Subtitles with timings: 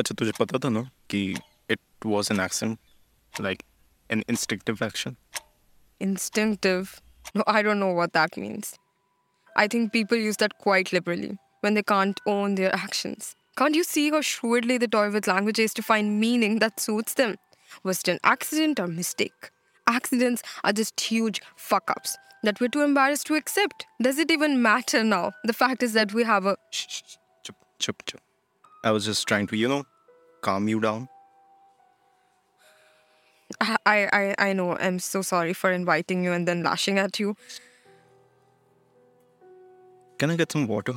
[0.00, 1.22] अच्छा तुझे पता था ना कि
[1.70, 3.62] it was an accident like
[4.10, 5.16] an instinctive action
[6.00, 6.90] Instinctive.
[7.34, 8.72] No, I don't know what that means.
[9.56, 13.34] I think people use that quite liberally when they can't own their actions.
[13.56, 17.34] Can't you see how shrewdly they toy with languages to find meaning that suits them?
[17.82, 19.50] Was it an accident or mistake?
[19.86, 23.86] Accidents are just huge fuck ups that we're too embarrassed to accept.
[24.02, 25.32] Does it even matter now?
[25.44, 26.56] The fact is that we have a.
[26.70, 27.16] Shh, shh, shh.
[27.44, 28.20] Chup, chup, chup.
[28.84, 29.84] I was just trying to, you know,
[30.42, 31.08] calm you down.
[33.60, 34.76] I, I, I know.
[34.76, 37.36] I'm so sorry for inviting you and then lashing at you.
[40.18, 40.94] Can I get some water?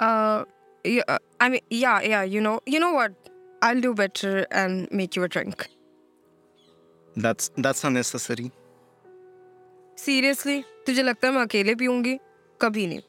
[0.00, 0.44] Uh,
[0.84, 2.22] yeah, I mean, yeah, yeah.
[2.22, 3.12] You know, you know what?
[3.62, 5.68] I'll do better and make you a drink.
[7.16, 8.50] That's that's unnecessary.
[9.96, 12.18] Seriously, तुझे लगता है मैं अकेले पीऊंगी
[12.60, 13.00] कभी नहीं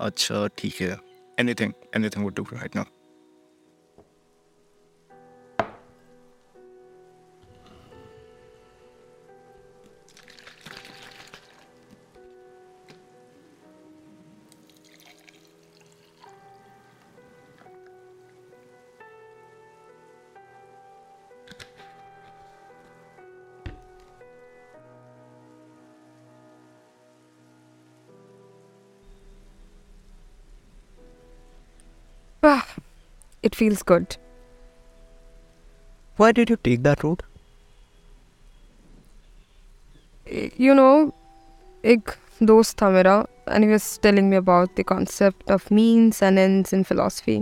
[0.00, 0.98] अच्छा ठीक है
[1.42, 2.84] anything anything would do right now
[33.47, 34.17] It feels good.
[36.17, 37.23] Why did you take that route?
[40.65, 41.13] You know,
[41.83, 42.17] ek
[42.49, 43.13] dost tha mera,
[43.45, 47.37] and he was telling me about the concept of means and ends in philosophy.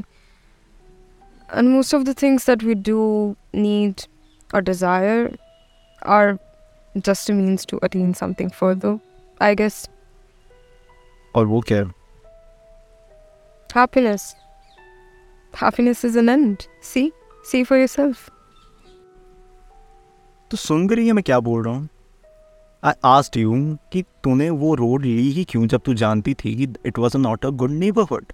[1.49, 4.05] And most of the things that we do need
[4.53, 5.33] or desire
[6.03, 6.39] are
[7.09, 8.99] just a means to attain something further,
[9.39, 9.87] I guess.
[11.33, 11.87] Or what care?
[13.73, 14.35] Happiness.
[15.55, 16.67] Happiness is an end.
[16.81, 17.11] See?
[17.51, 18.29] See for yourself.
[20.51, 21.87] तू सुन भी रही है मैं क्या बोल रहा हूँ
[22.83, 23.53] I asked you
[23.93, 27.45] कि तूने वो रोड ली ही क्यों जब तू जानती थी कि it was not
[27.45, 28.33] a good neighbourhood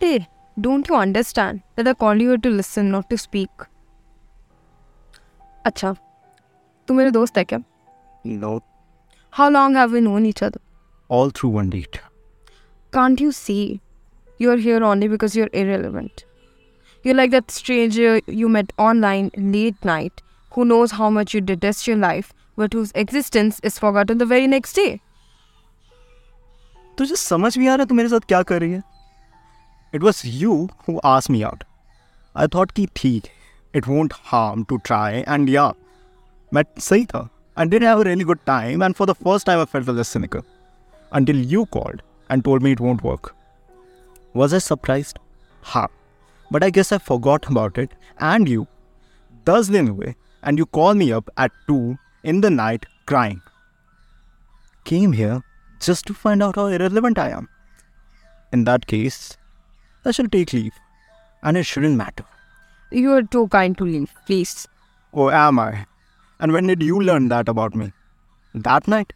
[0.00, 0.16] Hey,
[0.64, 3.64] don't you understand that I call you here to listen, not to speak?
[5.66, 5.94] अच्छा
[6.88, 7.58] तू मेरे दोस्त है क्या
[8.26, 8.58] no
[9.32, 10.60] How long have we known each other?
[11.10, 11.96] All through one date
[12.92, 13.62] Can't you see?
[14.39, 16.25] You're here only because you're irrelevant.
[17.05, 20.21] You're like that stranger you met online late night
[20.51, 24.51] who knows how much you detest your life, but whose existence is forgotten the very
[24.55, 24.91] next day.
[26.97, 28.83] तुझे समझ भी आ रहा है तू मेरे साथ क्या कर रही है
[29.95, 30.55] इट वॉज यू
[30.87, 31.63] हु आस मी आउट
[32.37, 33.27] आई थॉट कि ठीक
[33.75, 35.71] it won't harm to try and या
[36.53, 37.27] मैं सही था
[37.57, 40.15] I did have a really good time and for the first time I felt list
[40.17, 40.43] cynical
[41.11, 43.33] until you called and told me it won't work.
[44.34, 45.18] Was I surprised?
[45.62, 45.86] Ha.
[46.50, 48.66] But I guess I forgot about it and you
[49.44, 53.40] does win and you call me up at 2 in the night crying.
[54.84, 55.42] Came here
[55.80, 57.48] just to find out how irrelevant I am.
[58.52, 59.36] In that case,
[60.04, 60.72] I shall take leave
[61.42, 62.24] and it shouldn't matter.
[62.90, 64.68] You are too kind to leave, please.
[65.12, 65.86] Oh, am I?
[66.40, 67.92] And when did you learn that about me?
[68.54, 69.12] That night?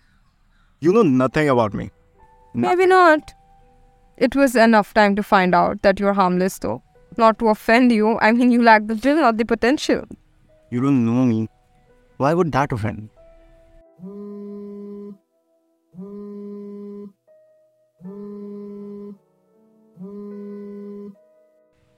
[0.80, 1.90] You know nothing about me.
[2.54, 3.32] No- Maybe not.
[4.17, 6.81] It was enough time to find out that you're harmless, though.
[7.17, 10.03] Not to offend you, I mean, you lack the will, not the potential.
[10.71, 11.49] You don't know me.
[12.17, 13.03] Why would that offend?
[13.03, 13.09] me?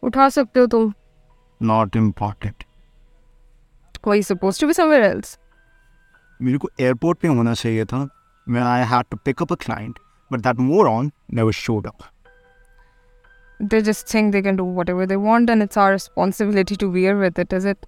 [0.04, 0.94] उठा सकते हो तुम
[1.62, 2.64] Not important.
[4.06, 5.38] Were you supposed to be somewhere else?
[6.42, 8.10] मेरे को airport पे होना चाहिए था
[8.56, 12.04] when I had to pick up a client, but that moron never showed up.
[13.60, 17.18] They just think they can do whatever they want, and it's our responsibility to bear
[17.18, 17.86] with it, is it?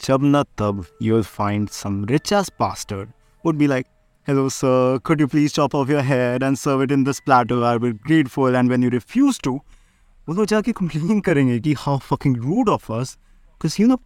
[0.00, 3.12] जब ना तब you'll find some rich ass bastard
[3.44, 3.86] would be like,
[4.24, 7.62] Hello, sir, could you please chop off your head and serve it in this platter?
[7.62, 8.56] I will be grateful.
[8.56, 9.60] And when you refuse to,
[10.28, 13.16] वो लोग जाके complain करेंगे कि how fucking rude of us,
[13.52, 14.00] because you know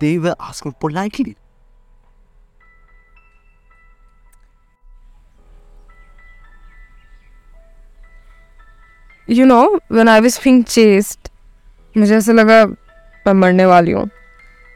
[0.00, 1.36] they were asking politely.
[9.29, 11.29] You know when I was Phing chest
[11.97, 12.65] मुझे ऐसा लगा
[13.27, 14.09] मैं मरने वाली हूँ।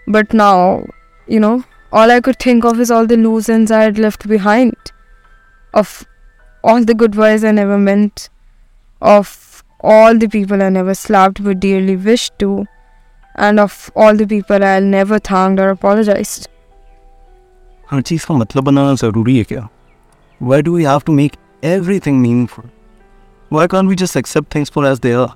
[0.10, 0.81] But now
[1.31, 1.62] you know
[1.94, 4.75] all I could think of is all the loose end I left behind
[5.75, 6.06] of
[6.66, 8.12] all the good words I never meant
[9.04, 12.66] of all the people I never slapped but dearly wish to
[13.40, 16.48] and of all the people I never thanked और apologized.
[17.92, 19.68] हर चीज़ का मतलब बनाना ज़रूरी है क्या?
[20.44, 21.31] Why do you have to make
[22.00, 22.69] everything meaningful
[23.50, 25.36] Why can't we just accept things for as they are?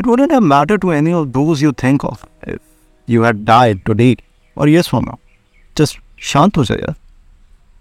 [0.00, 2.60] it wouldn't have mattered to any of those you think of if
[3.06, 4.16] you had died today
[4.56, 5.18] or years from now.
[5.74, 6.94] Just shant ho jaya.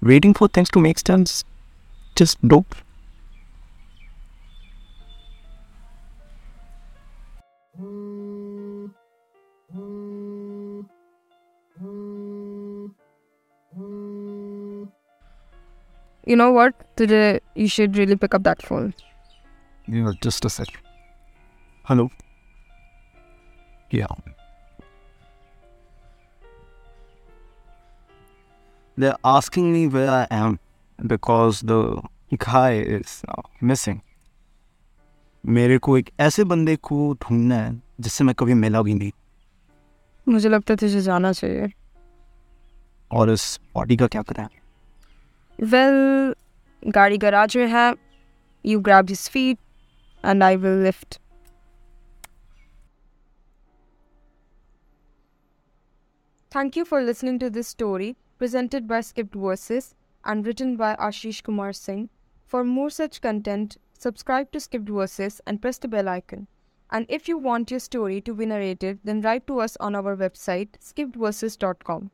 [0.01, 1.43] Waiting for things to make sense.
[2.15, 2.65] Just don't.
[16.25, 16.73] You know what?
[16.97, 18.93] Today you should really pick up that phone.
[19.91, 20.67] Yeah, just a sec.
[21.83, 22.11] Hello.
[23.89, 24.05] Yeah.
[28.97, 30.59] They're asking me where I am
[30.99, 32.03] because the
[32.37, 34.01] guy is now missing.
[35.43, 39.11] मेरे को एक ऐसे बंदे को ढूंढना है जिससे मैं कभी मिला भी नहीं
[40.27, 41.71] मुझे लगता है तुझे जाना चाहिए
[43.11, 43.45] और इस
[43.75, 44.45] बॉडी का क्या करें
[45.59, 47.93] वेल well, गाड़ी गराज में है
[48.65, 49.57] you grab his feet
[50.23, 51.19] and I will lift.
[56.51, 59.95] Thank you for listening to this story presented by Skipped Verses
[60.25, 62.09] and written by Ashish Kumar Singh.
[62.45, 66.47] For more such content, subscribe to Skipped Verses and press the bell icon.
[66.89, 70.15] And if you want your story to be narrated, then write to us on our
[70.15, 72.09] website skippedverses.com.